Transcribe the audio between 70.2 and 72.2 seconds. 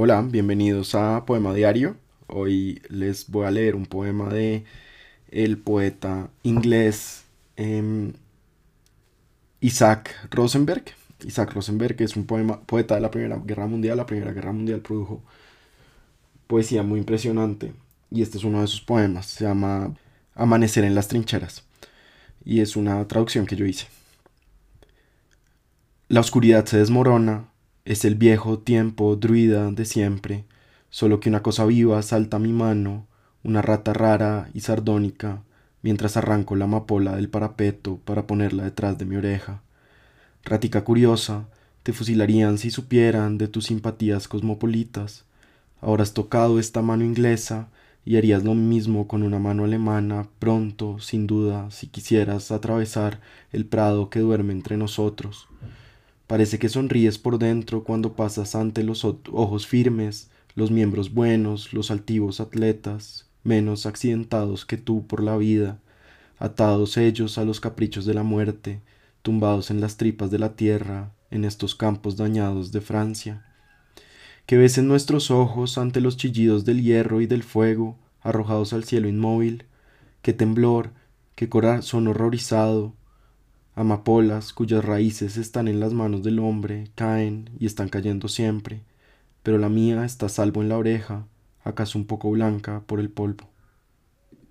de la tierra, en estos campos